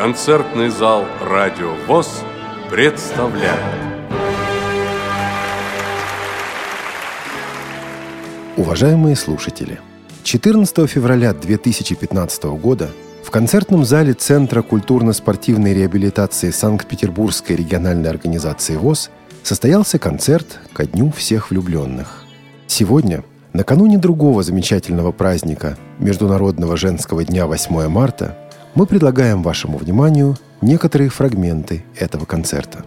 [0.00, 2.22] концертный зал «Радио ВОЗ»
[2.70, 3.60] представляет.
[8.56, 9.78] Уважаемые слушатели,
[10.22, 12.88] 14 февраля 2015 года
[13.22, 19.10] в концертном зале Центра культурно-спортивной реабилитации Санкт-Петербургской региональной организации ВОЗ
[19.42, 22.24] состоялся концерт ко Дню всех влюбленных.
[22.68, 23.22] Сегодня,
[23.52, 28.38] накануне другого замечательного праздника Международного женского дня 8 марта,
[28.74, 32.84] мы предлагаем вашему вниманию некоторые фрагменты этого концерта.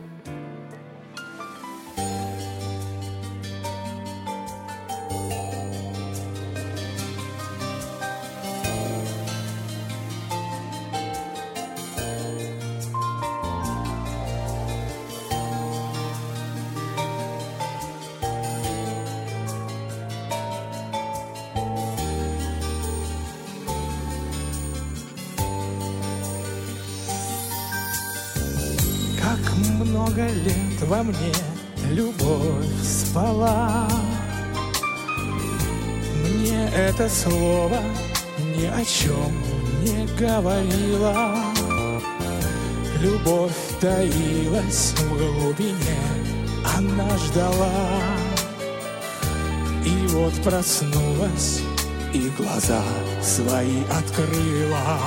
[53.34, 55.00] Свои открыла.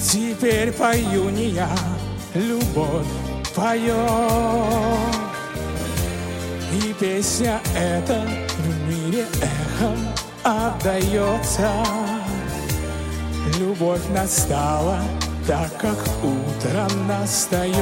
[0.00, 1.68] Теперь пою не я,
[2.34, 3.06] любовь
[3.56, 3.92] поет.
[6.72, 8.24] И песня эта
[8.58, 9.98] в мире эхом
[10.44, 11.72] отдается.
[13.58, 15.00] Любовь настала,
[15.48, 17.74] так как утро настает.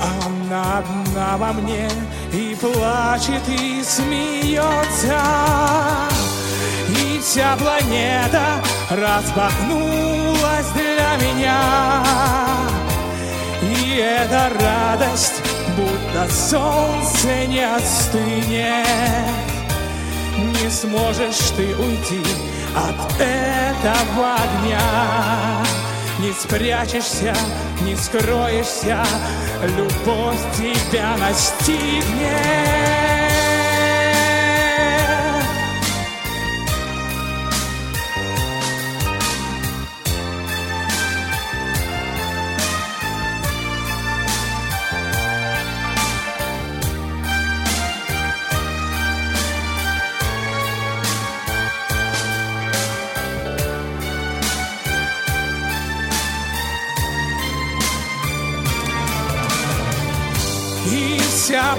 [0.00, 1.88] Она одна во мне
[2.32, 5.20] и плачет, и смеется.
[7.20, 11.60] Вся планета распахнулась для меня.
[13.62, 15.42] И эта радость,
[15.76, 18.86] будто солнце не остынет.
[20.38, 22.22] Не сможешь ты уйти
[22.74, 25.62] от этого огня.
[26.20, 27.36] Не спрячешься,
[27.82, 29.04] не скроешься,
[29.76, 33.19] любовь тебя настигнет.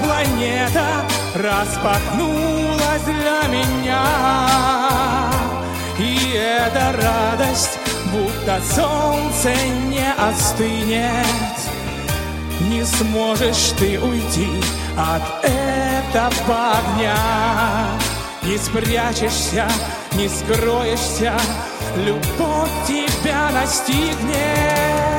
[0.03, 4.05] Планета распахнулась для меня.
[5.97, 7.79] И эта радость,
[8.11, 9.53] будто солнце
[9.89, 11.25] не остынет.
[12.69, 14.49] Не сможешь ты уйти
[14.97, 17.15] от этого огня.
[18.43, 19.67] Не спрячешься,
[20.13, 21.33] не скроешься,
[21.95, 25.10] любовь тебя настигнет.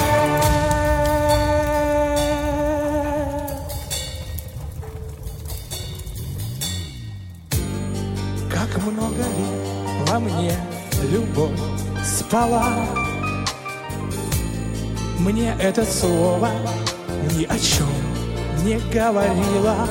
[12.32, 12.64] Спала.
[15.18, 16.48] Мне это слово
[17.36, 17.92] ни о чем
[18.64, 19.86] не говорило.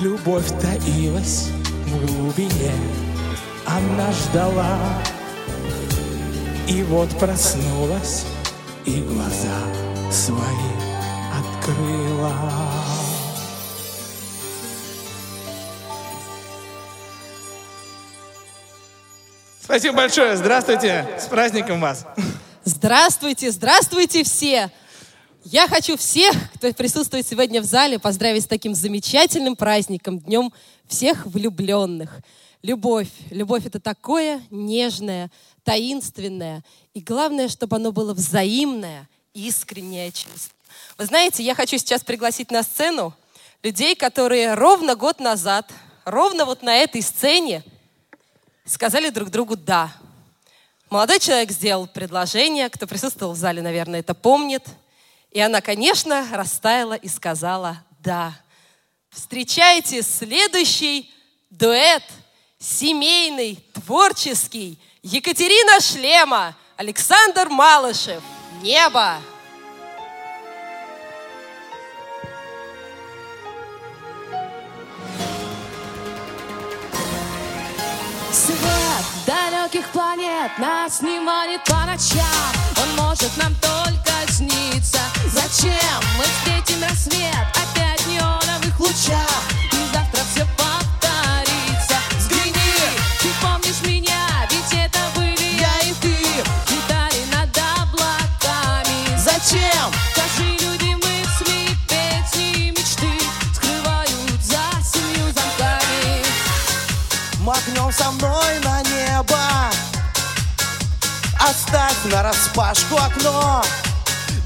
[0.00, 1.48] Любовь таилась
[1.84, 2.70] в глубине,
[3.66, 4.78] она ждала.
[6.68, 8.24] И вот проснулась
[8.84, 9.58] и глаза
[10.12, 10.70] свои
[11.40, 12.79] открыла.
[19.70, 20.36] Спасибо большое.
[20.36, 21.06] Здравствуйте.
[21.16, 22.04] С праздником вас.
[22.64, 24.68] Здравствуйте, здравствуйте все.
[25.44, 30.52] Я хочу всех, кто присутствует сегодня в зале, поздравить с таким замечательным праздником, Днем
[30.88, 32.18] всех влюбленных.
[32.64, 33.06] Любовь.
[33.30, 35.30] Любовь— это такое нежное,
[35.62, 36.64] таинственное.
[36.92, 40.56] И главное, чтобы оно было взаимное, искреннее чувство.
[40.98, 43.14] Вы знаете, я хочу сейчас пригласить на сцену
[43.62, 45.70] людей, которые ровно год назад,
[46.04, 47.62] ровно вот на этой сцене
[48.70, 49.92] сказали друг другу «да».
[50.88, 54.64] Молодой человек сделал предложение, кто присутствовал в зале, наверное, это помнит.
[55.30, 58.32] И она, конечно, растаяла и сказала «да».
[59.10, 61.12] Встречайте следующий
[61.50, 62.04] дуэт,
[62.58, 64.78] семейный, творческий.
[65.02, 68.22] Екатерина Шлема, Александр Малышев.
[68.62, 69.20] Небо.
[79.26, 82.52] Далек далеких планет Нас не манит по ночам.
[82.76, 85.00] Он может нам только сниться.
[85.26, 89.42] Зачем мы встретим рассвет Опять в неоновых лучах?
[89.72, 91.96] И завтра все повторится.
[92.18, 92.52] Взгляни,
[93.20, 96.16] ты помнишь меня Ведь это были я и ты.
[96.70, 99.16] Летали над облаками.
[99.16, 99.90] Зачем?
[100.12, 100.59] Скажи,
[107.92, 109.36] Со мной на небо.
[111.40, 113.64] Оставь на распашку окно.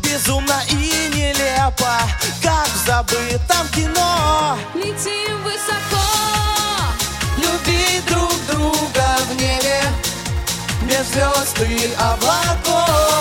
[0.02, 1.98] Безумно и нелепо
[2.42, 4.56] Как в забытом кино.
[4.74, 6.04] Летим высоко.
[7.36, 9.82] Любить друг друга в небе
[10.82, 13.13] Без звезд и облаков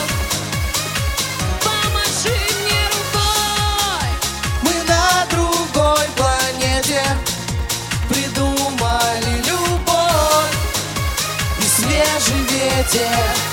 [12.64, 13.53] свежий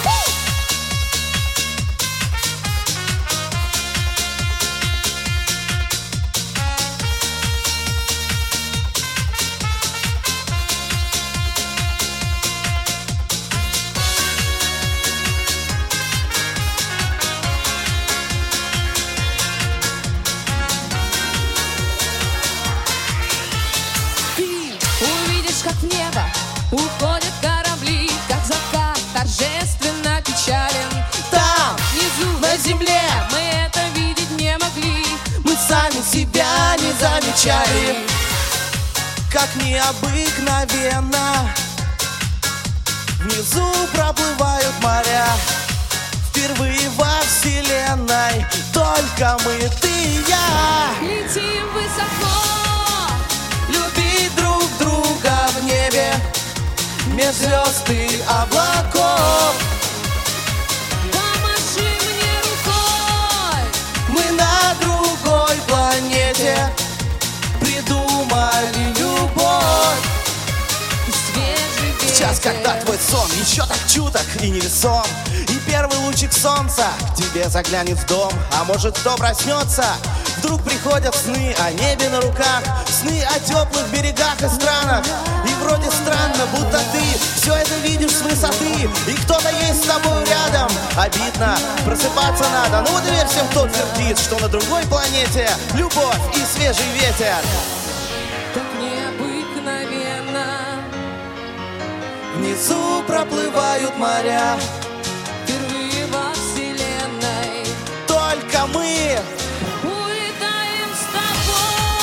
[37.40, 37.96] замечали
[39.32, 41.50] Как необыкновенно.
[43.20, 45.26] Внизу проплывают моря
[46.28, 48.44] Впервые во вселенной.
[48.72, 50.94] Только мы, ты и я.
[51.02, 52.37] Летим высоко
[53.69, 56.14] Любить друг друга в небе
[57.14, 59.59] Меж звезд и облаков
[72.20, 75.02] Сейчас, когда твой сон еще так чуток и невесом
[75.49, 78.31] И первый лучик солнца к тебе заглянет в дом.
[78.52, 79.87] А может кто проснется?
[80.37, 85.02] Вдруг приходят сны о небе на руках Сны о теплых берегах и странах.
[85.49, 87.00] И вроде странно, будто ты
[87.40, 88.90] все это видишь с высоты.
[89.08, 90.70] И кто-то есть с тобой рядом.
[90.99, 91.56] Обидно,
[91.87, 92.87] просыпаться надо.
[92.87, 97.38] Ну вот и верь всем, кто твердит Что на другой планете любовь и свежий ветер
[102.40, 104.58] Внизу проплывают моря.
[105.44, 107.66] Впервые во вселенной.
[108.08, 109.19] Только мы
[109.84, 112.00] Улетаем с тобой.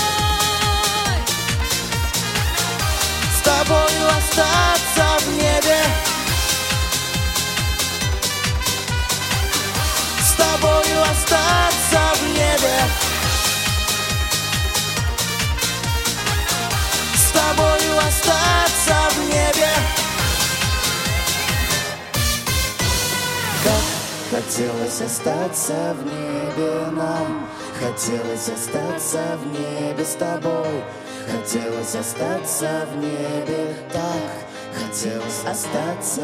[3.36, 5.82] С тобою остаться в небе.
[10.22, 12.78] С тобою остаться в небе.
[17.16, 20.07] С тобою остаться в небе
[24.30, 27.48] хотелось остаться в небе нам.
[27.80, 30.84] Хотелось остаться в небе с тобой.
[31.32, 34.48] Хотелось остаться в небе так.
[34.74, 36.22] Хотелось остаться.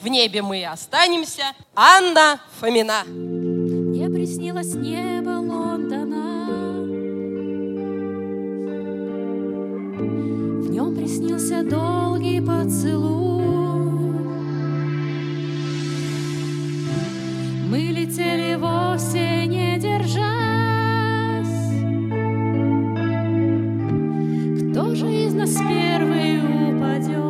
[0.00, 1.44] В небе мы и останемся.
[1.74, 3.04] Анна Фомина.
[3.06, 6.46] Мне приснилось небо Лондона.
[10.62, 13.25] В нем приснился долгий поцелуй
[17.76, 20.24] Мы летели вовсе не держась
[24.70, 26.38] Кто же из нас первый
[26.74, 27.25] упадет?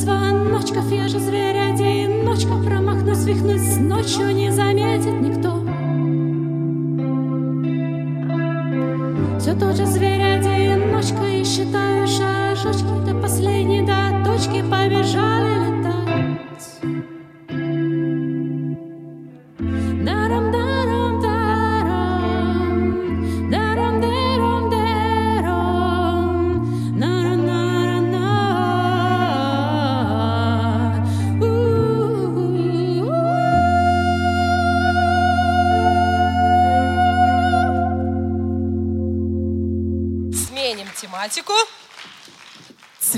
[0.00, 0.28] Таких вот
[0.60, 5.60] звоночков я же зверь одиночка Промахнусь, свихнусь ночью не заметит никто.
[9.38, 10.09] Все тот же зверь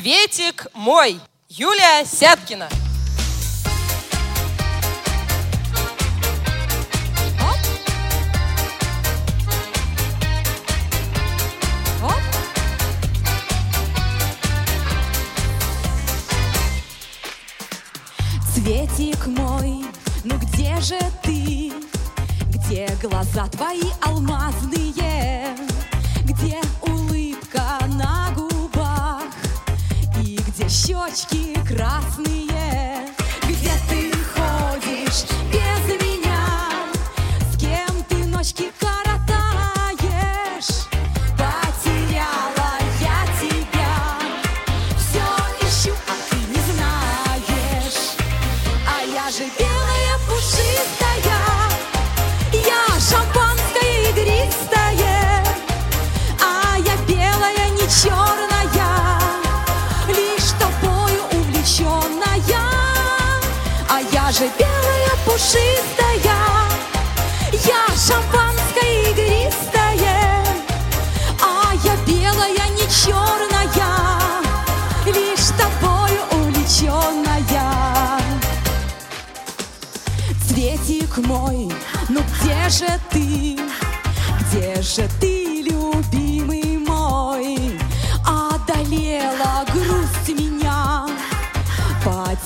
[0.02, 1.20] Цветик мой.
[1.48, 2.68] Юлия Сяткина.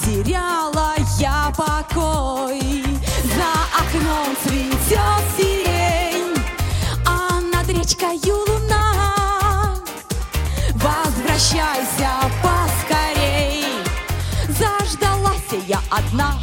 [0.06, 2.84] Потеряла я покой.
[3.24, 6.32] За окном цветет сирень
[7.04, 9.74] А над речкою луна.
[10.74, 12.10] Возвращайся
[12.40, 13.64] поскорей.
[14.48, 16.38] Заждалась я одна.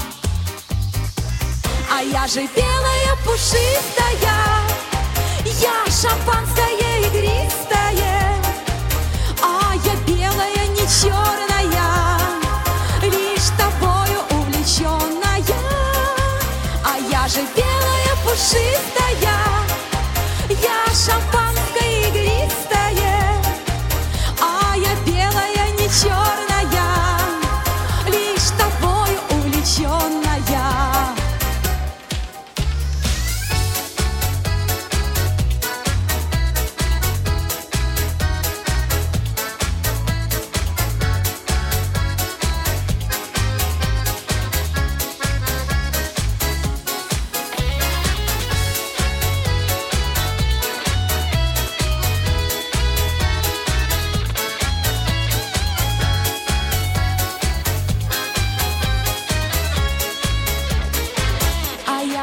[1.89, 4.59] А я же белая пушистая.
[5.61, 8.41] Я шампанское игристое.
[9.41, 11.52] А я белая, не черная
[18.33, 19.12] пушистая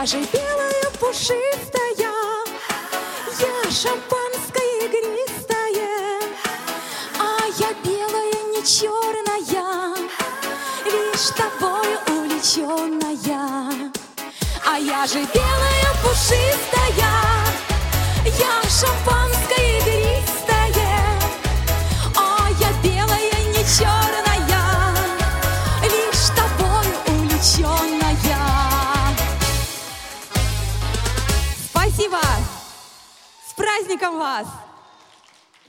[0.00, 6.23] я же белая пушистая, я шампанское игристое,
[7.19, 9.95] а я белая не черная,
[10.87, 13.92] лишь тобою увлеченная.
[14.64, 16.79] А я же белая пушистая,
[34.00, 34.47] праздником вас!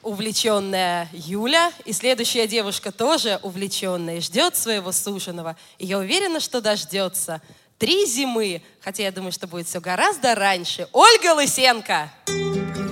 [0.03, 1.71] увлеченная Юля.
[1.85, 5.55] И следующая девушка тоже увлеченная ждет своего суженого.
[5.77, 7.39] И я уверена, что дождется.
[7.77, 10.87] Три зимы, хотя я думаю, что будет все гораздо раньше.
[10.91, 12.11] Ольга Лысенко.
[12.25, 12.90] Занесло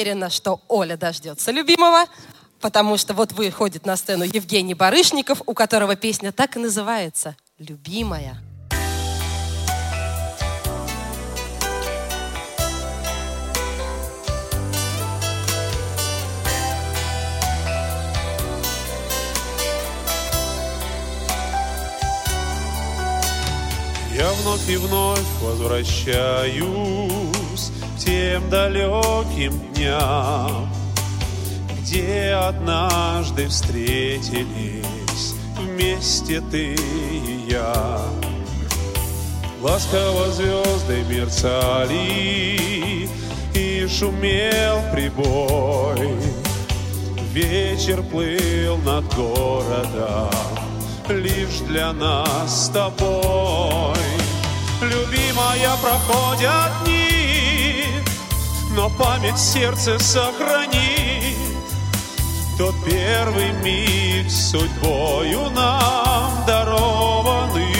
[0.00, 2.06] уверена, что Оля дождется любимого,
[2.60, 8.38] потому что вот выходит на сцену Евгений Барышников, у которого песня так и называется «Любимая».
[24.16, 26.60] Я вновь и вновь возвращаюсь
[28.04, 30.68] тем далеким дням,
[31.78, 38.00] где однажды встретились вместе ты и я.
[39.60, 43.08] Ласково звезды мерцали
[43.54, 46.16] и шумел прибой.
[47.32, 50.30] Вечер плыл над городом
[51.08, 53.96] лишь для нас с тобой.
[54.80, 57.19] Любимая, проходят дни,
[58.80, 61.36] но память сердце сохранит
[62.56, 67.74] тот первый миг судьбою нам дарованный.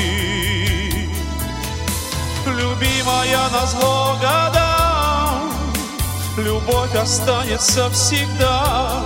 [2.44, 5.52] Любимая, на зло годам,
[6.36, 9.02] любовь останется всегда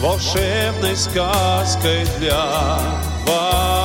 [0.00, 2.78] волшебной сказкой для
[3.24, 3.77] двоих.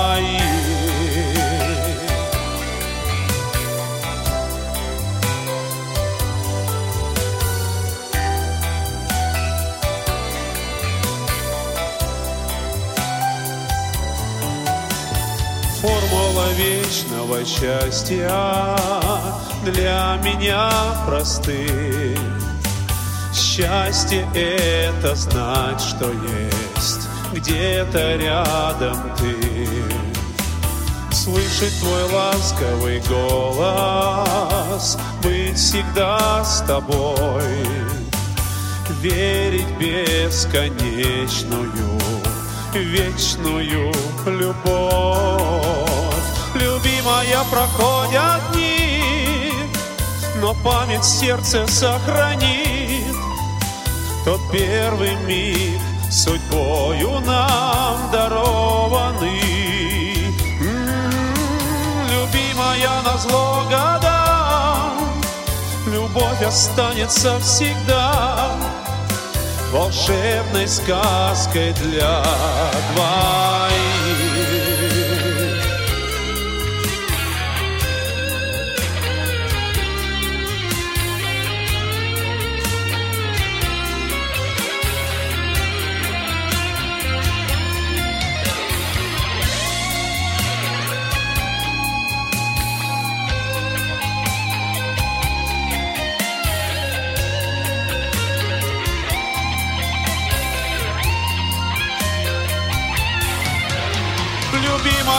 [15.84, 18.32] Формула вечного счастья
[19.66, 20.72] для меня
[21.06, 22.18] простых.
[23.34, 29.36] Счастье это знать, что есть где-то рядом ты.
[31.12, 37.68] Слышать твой ласковый голос, быть всегда с тобой,
[39.02, 42.00] верить бесконечную,
[42.74, 43.92] вечную
[44.28, 45.33] любовь.
[47.24, 49.54] Любимая, проходят дни,
[50.42, 53.16] но память сердце сохранит
[54.26, 55.80] тот первый миг
[56.12, 59.40] судьбою нам дарованный.
[60.60, 61.14] М,
[62.10, 65.24] Любимая на зло годам,
[65.88, 68.52] любовь останется всегда
[69.72, 72.22] волшебной сказкой для
[72.94, 73.93] двоих.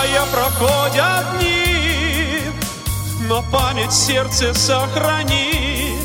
[0.05, 2.43] Любимая, проходят дни,
[3.21, 5.97] но память сердце сохрани.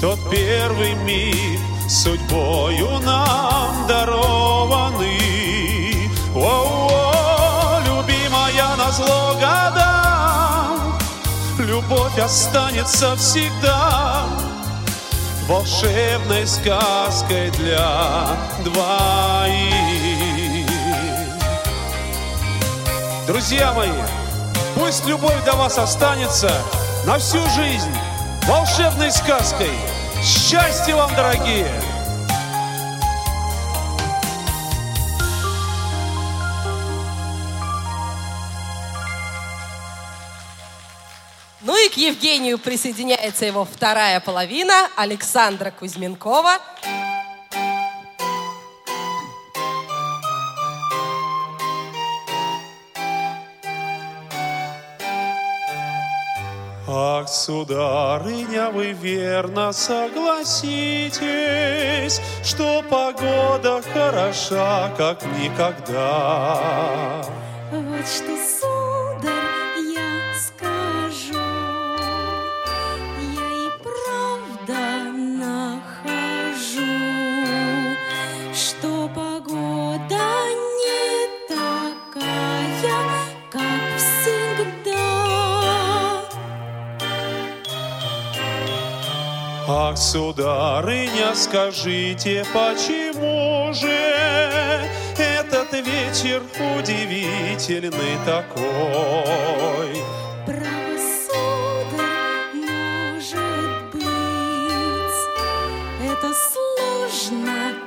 [0.00, 5.18] Тот первый миг судьбою нам дарованный.
[6.36, 10.98] О, любимая, на зло годам,
[11.58, 14.24] любовь останется всегда
[15.48, 20.03] волшебной сказкой для двоих.
[23.26, 23.88] Друзья мои,
[24.74, 26.52] пусть любовь до вас останется
[27.06, 27.90] на всю жизнь
[28.46, 29.70] волшебной сказкой.
[30.22, 31.66] Счастья вам, дорогие!
[41.62, 46.58] Ну и к Евгению присоединяется его вторая половина Александра Кузьменкова.
[57.34, 61.20] Сударыня, вы верно согласитесь,
[62.42, 67.24] Что погода хороша, как никогда.
[67.72, 68.36] Вот что,
[89.66, 93.88] Ах, сударыня, скажите, почему же
[95.16, 96.42] этот вечер
[96.78, 100.02] удивительный такой?
[100.44, 104.04] Право, сударь, может быть,
[106.12, 107.83] это сложно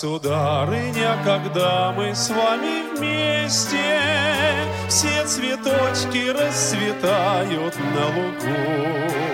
[0.00, 3.98] Ах, сударыня, когда мы с вами вместе,
[4.88, 9.29] Все цветочки расцветают на лугу.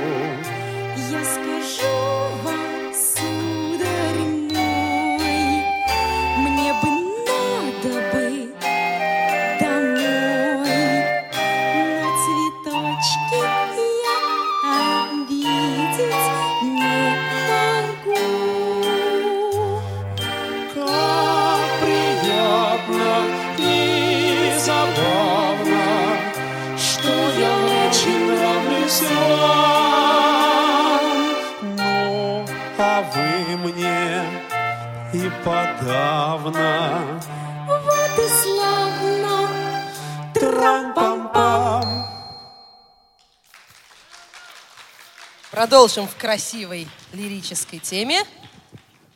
[45.66, 48.22] Продолжим в красивой лирической теме.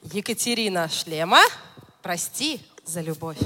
[0.03, 1.39] Екатерина Шлема
[2.03, 3.39] «Прости за любовь».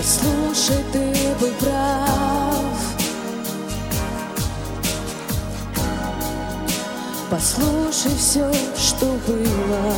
[0.00, 2.64] Послушай, ты был прав.
[7.30, 9.92] Послушай все, что было.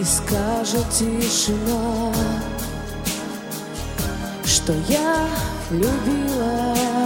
[0.00, 2.12] И скажет тишина,
[4.44, 5.28] что я
[5.70, 6.99] любила.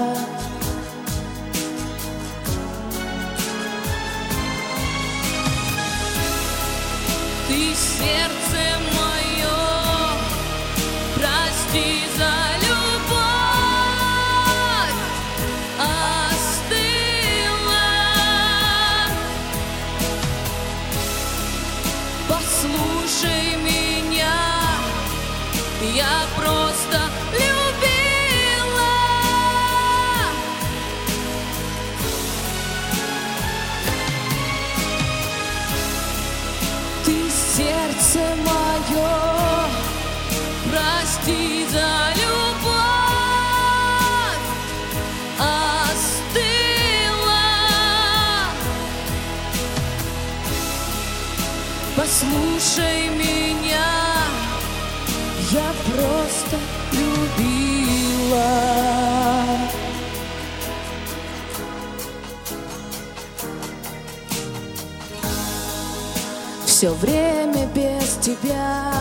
[66.84, 68.92] Все время без тебя.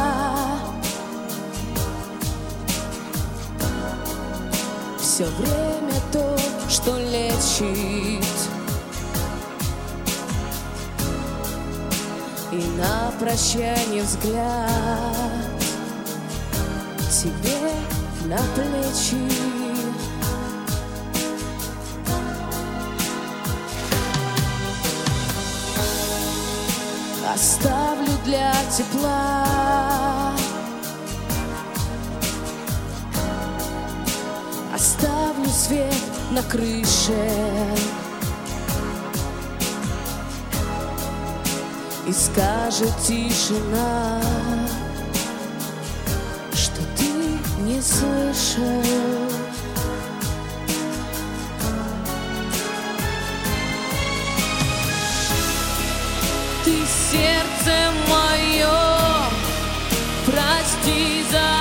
[4.97, 6.37] Все время то,
[6.69, 8.23] что лечит.
[12.53, 15.51] И на прощание взгляд
[17.11, 17.73] тебе
[18.27, 19.62] на плечи.
[27.33, 30.35] Оставлю для тепла.
[34.71, 35.95] Оставлю свет
[36.29, 37.31] на крыше.
[42.05, 44.21] И скажет тишина
[46.53, 47.09] Что ты
[47.63, 49.22] не слышал
[60.83, 61.52] прости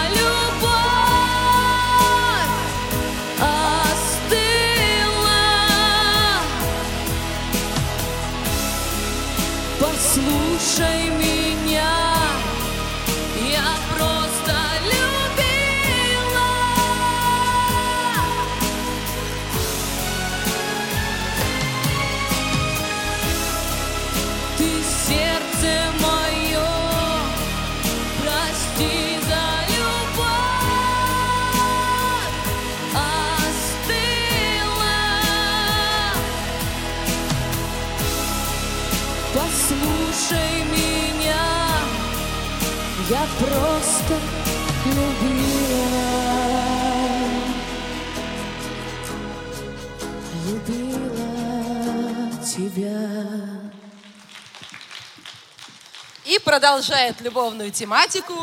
[56.53, 58.35] продолжает любовную тематику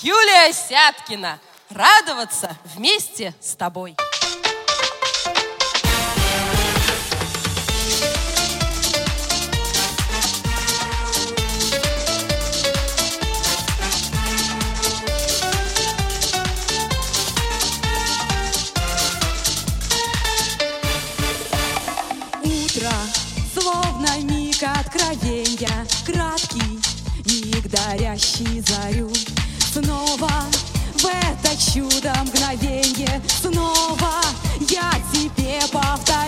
[0.00, 1.38] Юлия Сяткина.
[1.68, 3.94] Радоваться вместе с тобой.
[27.88, 29.10] Дарящий зарю.
[29.72, 30.28] Снова
[30.94, 34.20] в это чудо мгновенье, снова
[34.68, 36.27] я тебе повторю,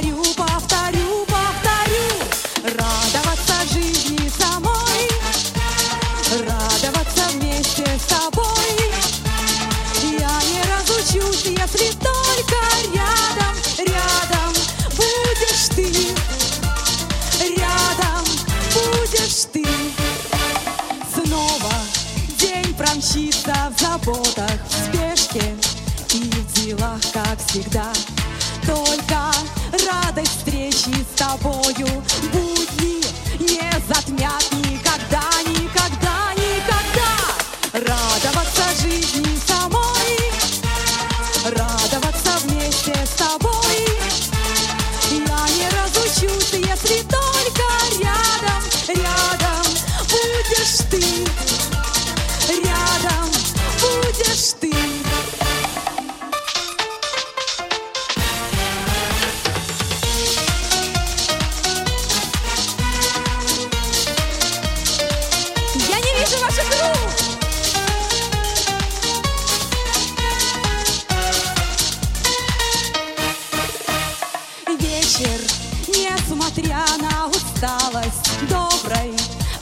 [76.51, 79.17] несмотря на усталость, доброй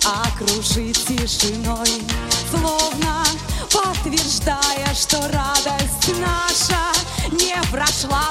[0.05, 2.03] окружит тишиной,
[2.51, 3.25] словно
[3.73, 6.93] подтверждая, что радость наша
[7.33, 8.29] не прошла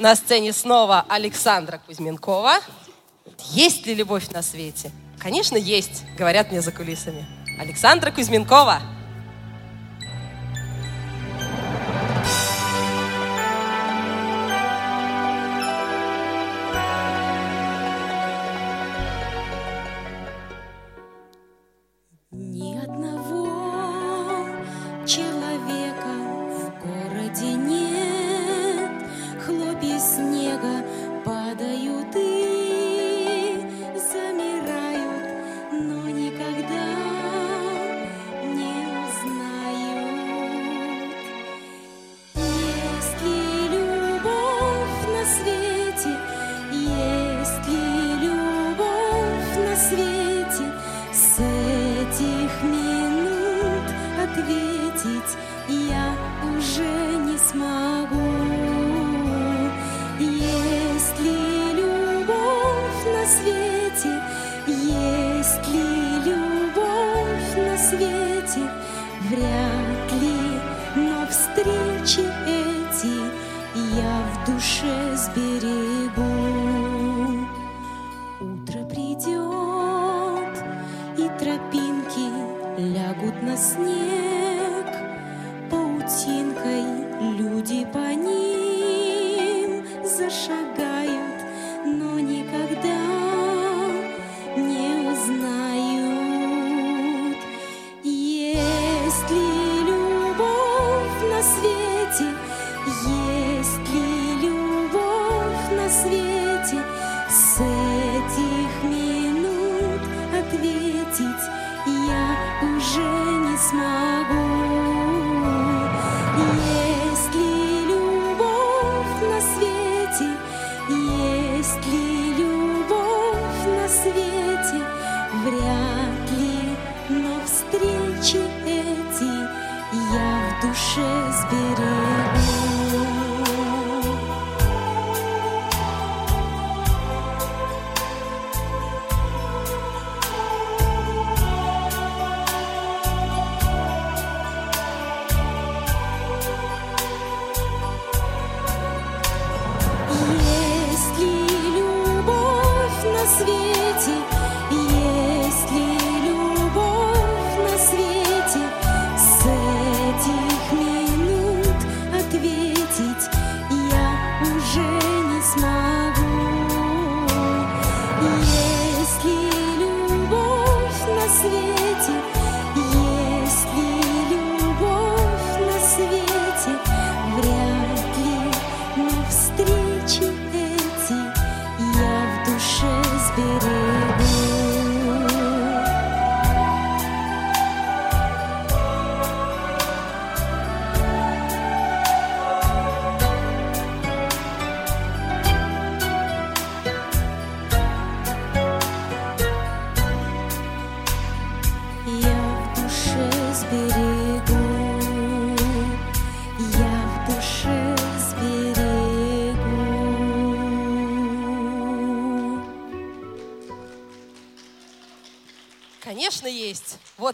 [0.00, 2.54] На сцене снова Александра Кузьменкова.
[3.50, 4.90] Есть ли любовь на свете?
[5.18, 7.26] Конечно, есть, говорят мне за кулисами.
[7.58, 8.80] Александра Кузьменкова.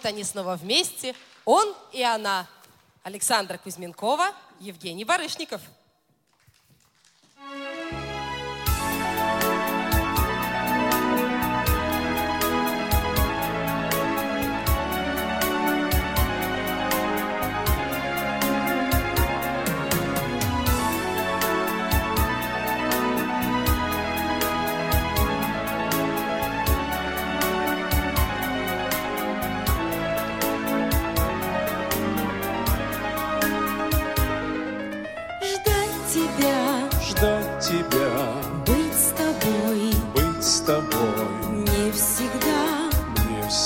[0.06, 1.14] Они снова вместе.
[1.44, 2.46] Он и она.
[3.02, 5.60] Александра Кузьменкова, Евгений Барышников.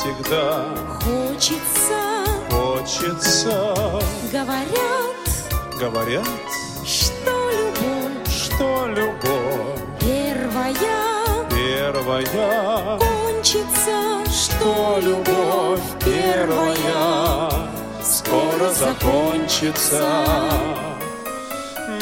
[0.00, 0.64] Всегда
[1.04, 2.24] хочется.
[2.48, 3.74] хочется.
[4.32, 5.28] Говорят,
[5.78, 6.26] Говорят,
[6.86, 8.28] что любовь?
[8.28, 9.80] Что любовь?
[10.00, 10.74] Первая.
[11.50, 15.80] Первая, кончится, что любовь?
[16.02, 17.68] первая.
[18.02, 20.00] Скоро закончится.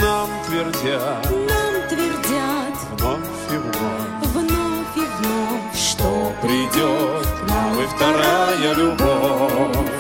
[0.01, 1.29] Нам твердят.
[1.31, 2.75] Нам твердят.
[2.93, 3.19] Вновь
[3.51, 7.38] и вновь, вновь и вновь, что придет
[7.81, 9.91] и вторая любовь.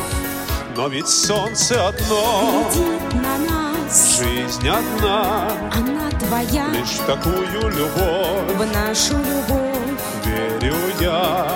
[0.76, 8.54] Но ведь солнце одно, глядит на нас, жизнь одна, она твоя, лишь такую любовь.
[8.54, 9.68] В нашу любовь.
[10.24, 11.48] Верю я.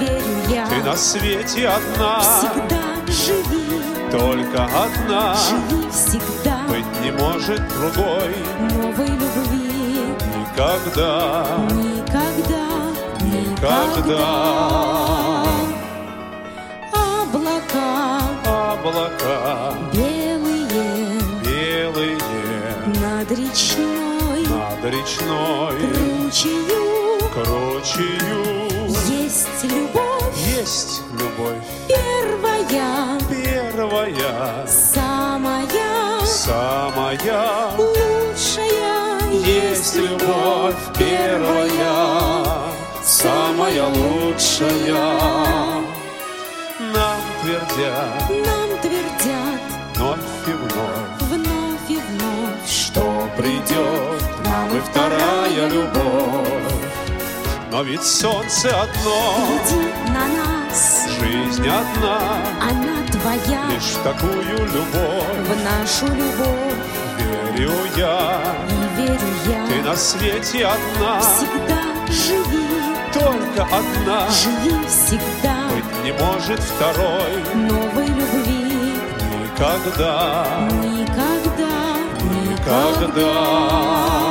[0.00, 0.66] верю я.
[0.66, 6.58] Ты на свете одна, Всегда живи, только одна, живи всегда.
[6.68, 8.34] Быть не может другой.
[8.58, 10.16] Новой любви.
[10.36, 12.66] никогда, Никогда,
[13.20, 14.14] никогда.
[14.14, 15.03] Облака
[23.54, 24.46] речной.
[24.48, 25.78] Над речной.
[25.78, 28.88] Ручью кручею.
[29.08, 30.36] есть любовь.
[30.56, 31.62] Есть любовь.
[31.88, 36.20] Первая, первая, самая.
[36.24, 37.70] Самая.
[37.78, 39.30] лучшая.
[39.30, 40.74] Есть любовь.
[40.98, 42.48] первая,
[43.04, 44.94] самая лучшая.
[46.92, 48.63] Нам твердят
[55.68, 56.48] любовь.
[57.70, 62.18] Но ведь солнце одно, Гляди на нас, жизнь одна,
[62.62, 66.78] она твоя, лишь в такую любовь в нашу любовь.
[67.18, 68.40] верю я.
[68.68, 69.30] И верю
[69.68, 72.66] Ты я, на свете одна, всегда живи,
[73.12, 74.28] только одна.
[74.30, 78.98] живи всегда Быть не может второй новой любви.
[79.42, 81.74] никогда, Никогда,
[82.22, 84.23] никогда.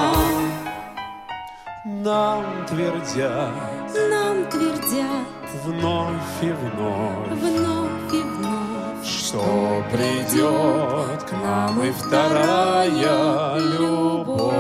[2.03, 3.53] Нам твердят
[4.09, 5.25] Нам твердят
[5.63, 14.53] вновь и вновь, вновь и вновь, что придет к нам и вторая любовь.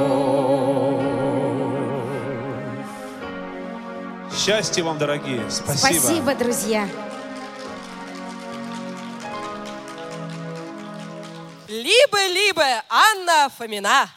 [4.33, 5.43] Счастья вам, дорогие.
[5.49, 5.99] Спасибо.
[5.99, 6.87] Спасибо, друзья.
[11.67, 14.07] Либо-либо Анна Фомина.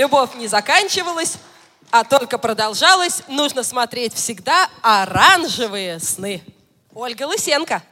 [0.00, 1.36] Любовь не заканчивалась,
[1.90, 6.42] а только продолжалась, нужно смотреть всегда оранжевые сны.
[6.94, 7.82] Ольга Лысенко.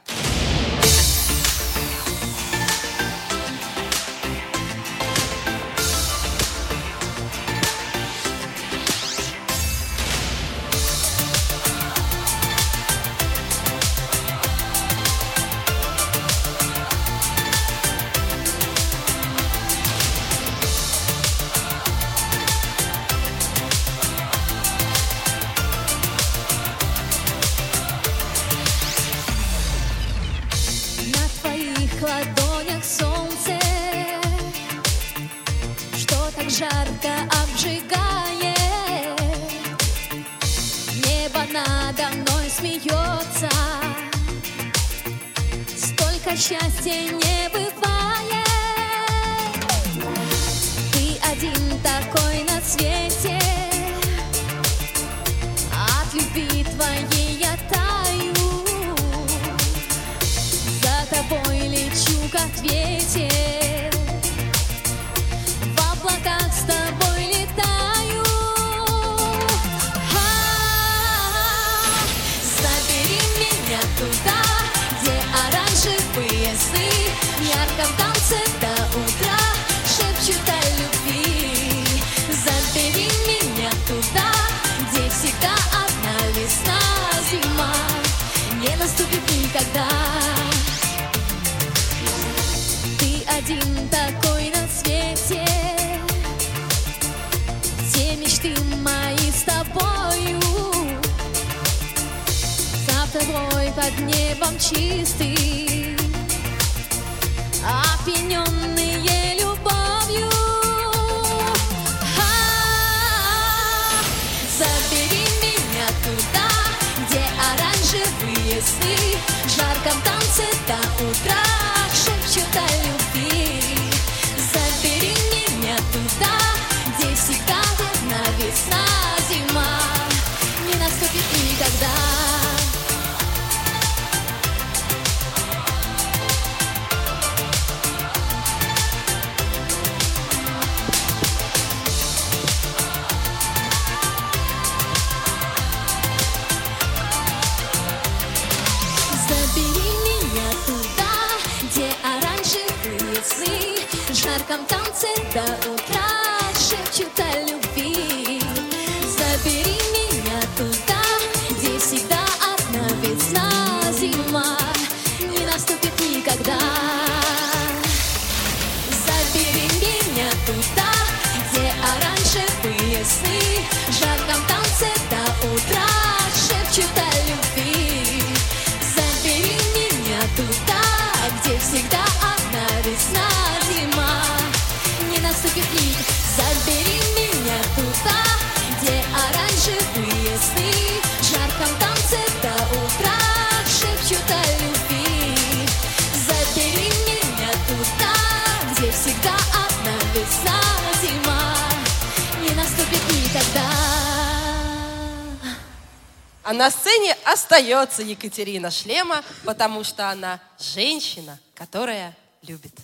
[207.59, 212.78] Остается Екатерина Шлема, потому что она женщина, которая любит.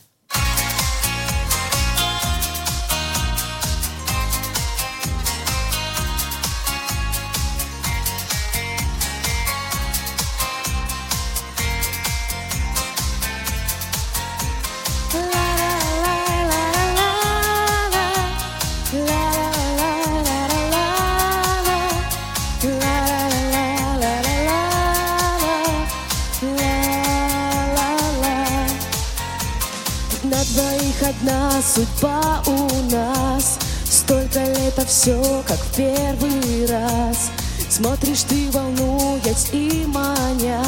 [31.66, 33.58] Судьба у нас.
[33.84, 37.32] Столько лет, а все как в первый раз.
[37.70, 40.62] Смотришь ты, волнуясь и маня.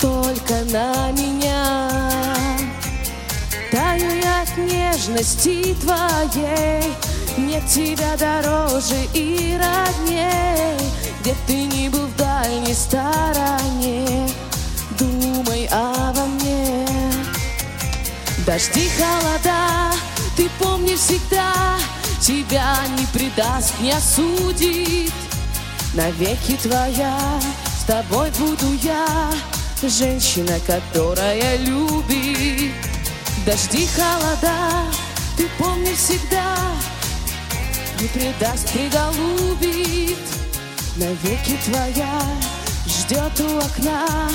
[0.00, 1.90] Только на меня.
[3.70, 6.94] Таю я от нежности твоей.
[7.36, 10.78] Нет тебя дороже и родней.
[11.20, 14.28] Где ты ни был в дальней стороне.
[14.98, 16.37] Думай обо мне
[18.48, 19.92] Дожди, холода,
[20.34, 21.76] ты помни всегда
[22.18, 25.12] Тебя не предаст, не осудит
[25.92, 27.14] Навеки твоя,
[27.78, 29.30] с тобой буду я
[29.82, 32.72] Женщина, которая любит
[33.44, 34.82] Дожди, холода,
[35.36, 36.56] ты помни всегда,
[38.00, 40.16] не предаст, приголубит.
[40.96, 42.22] Навеки твоя
[42.86, 44.30] ждет у окна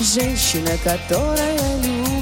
[0.00, 2.15] женщина, которая любит.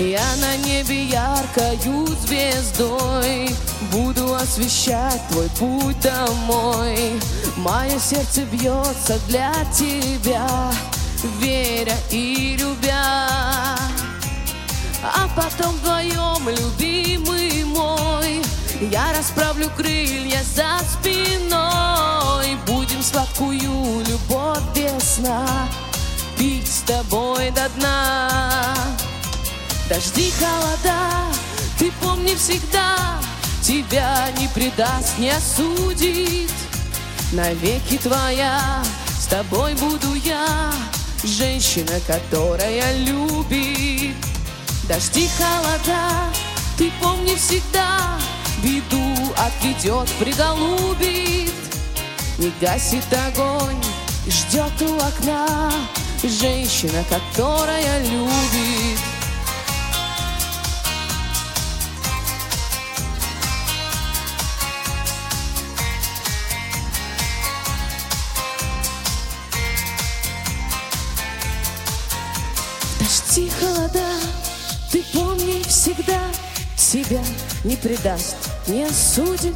[0.00, 3.54] Я на небе яркою звездой?
[3.92, 7.20] Буду освещать твой путь домой.
[7.58, 10.72] Мое сердце бьется для тебя
[11.38, 13.26] Веря и любя.
[15.02, 18.42] А потом вдвоем, любимый мой
[18.80, 22.56] Я расправлю крылья за спиной.
[22.66, 25.68] Будем сладкую любовь без сна
[26.38, 28.70] Пить с тобой до дна
[29.90, 31.24] Дожди, холода,
[31.76, 33.20] ты помни всегда,
[33.60, 36.52] Тебя не предаст, не осудит.
[37.32, 38.84] Навеки твоя,
[39.18, 40.72] с тобой буду я,
[41.24, 44.14] Женщина, которая любит.
[44.88, 46.32] Дожди, холода,
[46.78, 48.16] ты помни всегда,
[48.62, 51.52] Беду отведет, приголубит.
[52.38, 53.82] Не гасит огонь
[54.28, 55.72] ждет у окна
[56.22, 58.89] Женщина, которая любит.
[76.90, 77.22] Тебя
[77.62, 78.34] не предаст,
[78.66, 79.54] не осудит.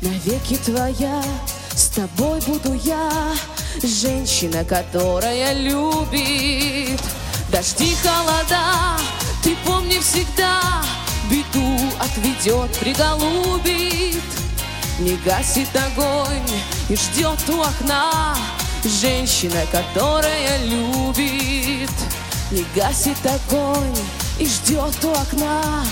[0.00, 1.22] Навеки твоя,
[1.72, 3.12] с тобой буду я,
[3.80, 7.00] Женщина, которая любит.
[7.52, 8.98] Дожди, холода,
[9.44, 10.82] ты помни всегда,
[11.30, 14.24] Беду отведет, приголубит.
[14.98, 16.50] Не гасит огонь
[16.88, 18.36] и ждет у окна
[19.00, 21.90] Женщина, которая любит
[22.50, 23.96] Не гасит огонь
[24.38, 25.84] и ждет у окна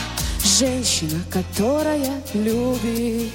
[0.58, 3.32] Женщина, которая любит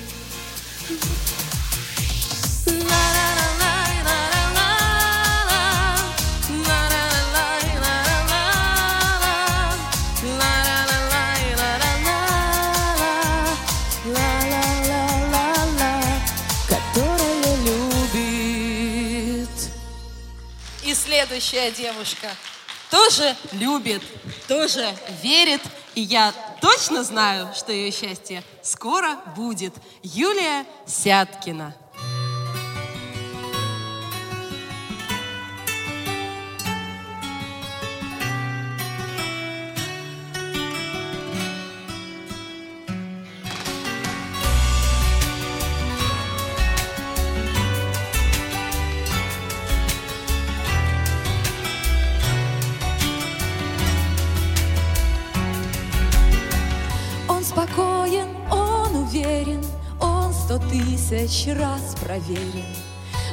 [20.83, 22.27] И следующая девушка
[22.91, 24.01] тоже любит,
[24.47, 24.87] тоже
[25.23, 25.61] верит.
[25.95, 26.33] И я
[26.65, 29.73] точно знаю, что ее счастье скоро будет.
[30.01, 31.75] Юлия Сяткина.
[61.15, 62.65] Тысяч раз проверен.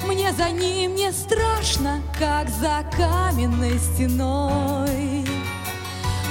[0.06, 5.26] Мне за ним не страшно, как за каменной стеной.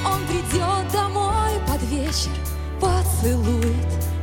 [0.06, 2.32] Он придет домой под вечер,
[2.80, 3.76] поцелует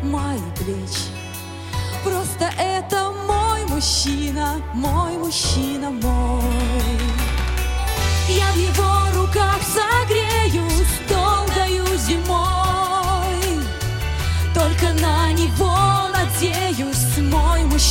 [0.03, 1.11] мои плечи.
[2.03, 6.43] Просто это мой мужчина, мой мужчина мой.
[8.29, 8.98] Я в его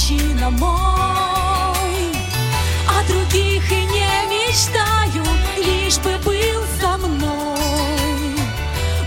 [0.07, 2.11] мужчина мой.
[2.87, 5.23] О других и не мечтаю,
[5.57, 8.37] лишь бы был со мной.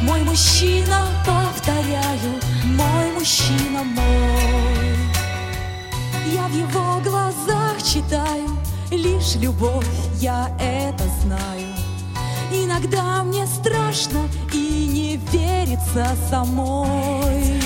[0.02, 4.96] Мой мужчина, повторяю, мой мужчина мой.
[6.34, 8.50] Я в его глазах читаю
[8.90, 9.86] лишь любовь,
[10.20, 11.66] я это знаю.
[12.52, 17.58] Иногда мне страшно и не верится самой.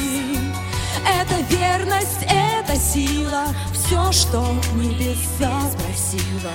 [1.04, 4.44] Это верность, это сила, все, что
[4.74, 6.52] небеса спросила.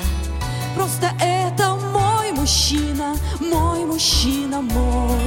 [0.75, 5.19] Просто это мой мужчина, мой мужчина мой.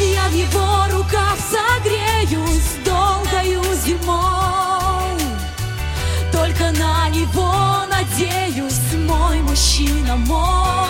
[0.00, 5.18] Я в его руках согреюсь долгою зимой.
[6.32, 7.52] Только на него
[7.88, 10.87] надеюсь, мой мужчина мой.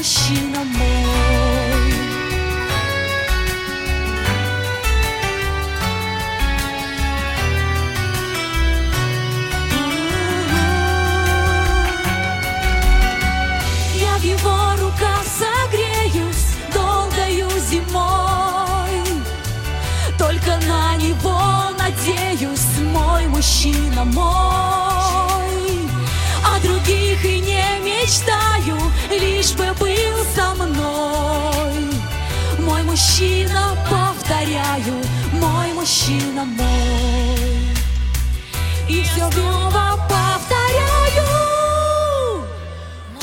[0.00, 1.92] Мужчина мой.
[13.94, 19.02] Я в его руках согреюсь долгою зимой.
[20.18, 21.38] Только на него
[21.78, 25.50] надеюсь, мой мужчина мой.
[26.42, 28.78] О других и не мечтаю,
[29.10, 29.89] лишь бы со
[30.66, 31.90] мной.
[32.58, 35.02] Мой мужчина, повторяю,
[35.32, 37.70] мой мужчина мой.
[38.88, 41.26] И все снова повторяю,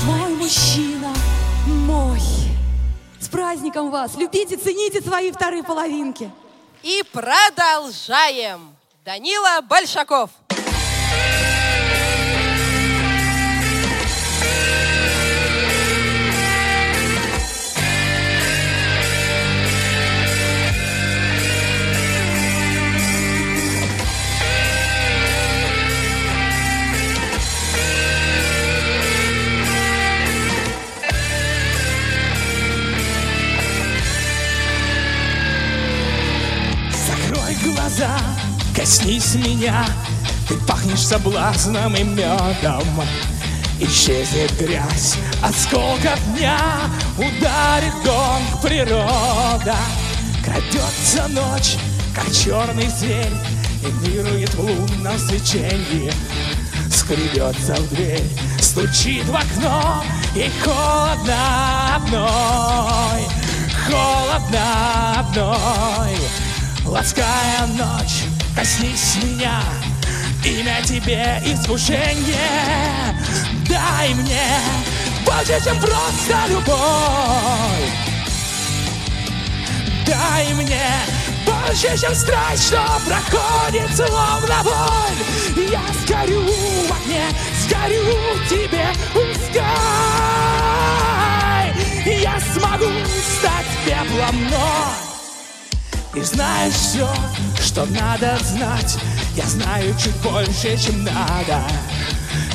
[0.03, 1.13] мой мужчина
[1.65, 2.21] мой.
[3.19, 4.15] С праздником вас!
[4.17, 6.31] Любите, цените свои вторые половинки.
[6.83, 8.75] И продолжаем.
[9.03, 10.29] Данила Большаков.
[38.87, 39.85] Коснись меня
[40.47, 42.85] Ты пахнешь соблазном и медом.
[43.81, 46.57] Исчезнет грязь, осколков дня
[47.17, 49.75] Ударит гонг природа.
[50.41, 51.75] Крадется ночь,
[52.15, 53.33] как черный зверь
[53.83, 56.13] И вирует в лунном свечении.
[56.89, 58.23] Скребется в дверь,
[58.61, 60.01] стучит в окно
[60.33, 63.27] И холодно одной
[63.85, 66.17] Холодно одной.
[66.85, 68.23] Лаская ночь,
[68.57, 69.61] коснись меня
[70.43, 73.15] Имя тебе искушение.
[73.69, 74.59] Дай мне
[75.25, 77.91] больше, чем просто любовь.
[80.05, 80.89] Дай мне
[81.45, 85.67] больше, чем страсть, что проходит словно боль.
[85.69, 87.25] Я сгорю в огне,
[87.61, 88.03] сгорю
[88.35, 89.63] в тебе, пускай
[92.05, 92.91] Я смогу
[93.39, 95.06] стать пеплом, но
[96.15, 97.09] и знаешь все,
[97.61, 98.97] что надо знать?
[99.35, 101.61] Я знаю чуть больше, чем надо.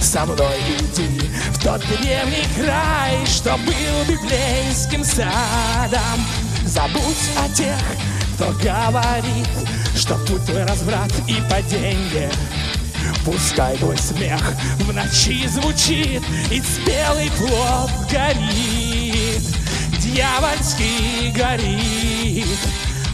[0.01, 1.21] Со мной иди
[1.53, 6.21] в тот древний край Что был библейским садом.
[6.65, 7.77] Забудь о тех,
[8.35, 9.49] кто говорит
[9.97, 12.31] Что путь твой разврат и падение.
[13.25, 14.43] Пускай твой смех
[14.79, 19.43] в ночи звучит И спелый плод горит.
[20.01, 22.47] Дьявольский горит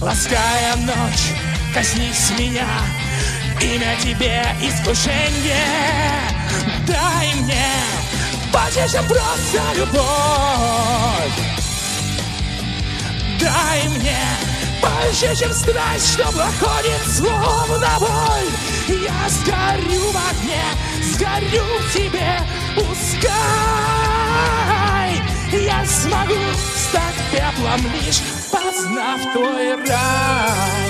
[0.00, 1.34] Лаская ночь,
[1.74, 2.68] коснись меня.
[3.60, 5.56] Имя тебе искушение.
[6.86, 7.66] Дай мне
[8.52, 9.98] больше, чем просто любовь.
[13.40, 14.20] Дай мне
[14.80, 18.48] больше, чем страсть, что проходит словно боль.
[18.86, 20.62] Я сгорю в огне,
[21.12, 22.40] сгорю в тебе,
[22.76, 23.32] пускай.
[25.50, 26.36] Я смогу
[26.76, 28.20] стать пеплом лишь
[28.50, 30.88] познав твой рай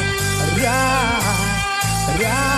[0.62, 1.22] Рай,
[2.20, 2.57] рай,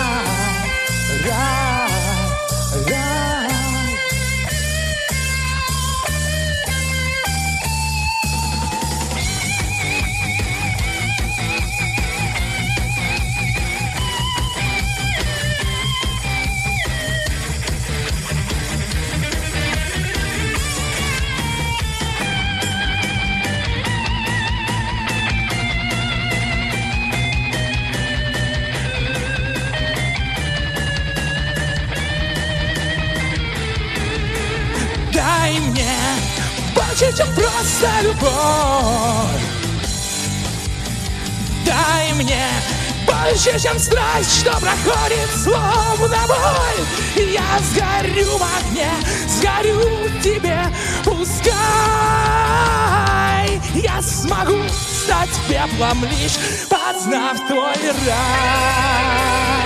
[38.21, 39.41] любовь.
[41.65, 42.45] Дай мне
[43.05, 46.85] больше, чем страсть, что проходит словно боль.
[47.15, 48.91] Я сгорю в огне,
[49.27, 50.59] сгорю тебе,
[51.03, 51.51] пускай
[53.73, 56.37] Я смогу стать пеплом лишь
[56.69, 57.75] познав твой
[58.07, 59.60] рай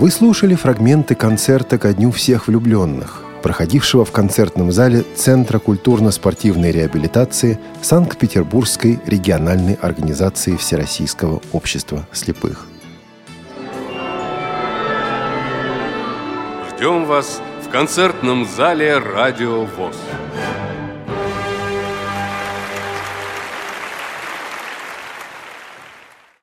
[0.00, 7.60] Вы слушали фрагменты концерта ко Дню всех влюбленных, проходившего в концертном зале Центра культурно-спортивной реабилитации
[7.82, 12.66] Санкт-Петербургской региональной организации Всероссийского общества слепых.
[16.70, 19.96] Ждем вас в концертном зале «Радио ВОЗ».